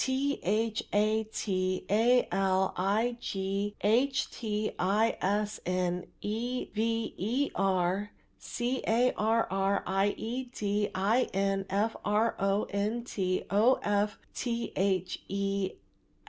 t. 0.03 0.39
h. 0.41 0.81
a. 0.93 1.25
t. 1.25 1.85
a. 1.87 2.27
l. 2.31 2.73
i. 2.75 3.15
g. 3.19 3.75
h. 3.81 4.31
t. 4.31 4.71
i. 4.79 5.15
s. 5.21 5.59
n. 5.63 6.07
e. 6.21 6.65
v. 6.73 7.13
e. 7.19 7.51
r. 7.55 8.09
c. 8.39 8.81
a. 8.87 9.11
r. 9.13 9.47
r. 9.51 9.83
i. 9.85 10.07
e. 10.17 10.45
d. 10.55 10.89
i. 10.95 11.29
n. 11.35 11.67
f. 11.69 11.95
r. 12.03 12.35
o. 12.39 12.63
n. 12.71 13.03
t. 13.03 13.43
o. 13.51 13.79
f. 13.83 14.17
t. 14.33 14.73
h. 14.75 15.19
e. 15.27 15.71